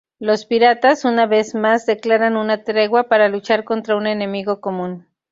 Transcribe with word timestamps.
Los 0.17 0.47
piratas 0.47 1.05
una 1.05 1.27
vez 1.27 1.53
más 1.53 1.85
declaran 1.85 2.35
una 2.35 2.63
tregua 2.63 3.03
para 3.07 3.29
luchar 3.29 3.63
contra 3.63 3.95
un 3.95 4.07
enemigo 4.07 4.59
común. 4.59 5.05